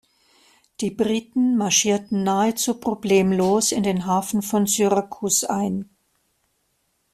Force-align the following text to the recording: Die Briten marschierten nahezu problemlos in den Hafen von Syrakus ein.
Die 0.79 0.89
Briten 0.89 1.57
marschierten 1.57 2.23
nahezu 2.23 2.73
problemlos 2.79 3.71
in 3.71 3.83
den 3.83 4.07
Hafen 4.07 4.41
von 4.41 4.65
Syrakus 4.65 5.43
ein. 5.43 5.91